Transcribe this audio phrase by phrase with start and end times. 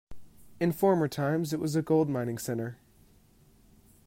[0.59, 2.79] In former times it was a gold mining centre.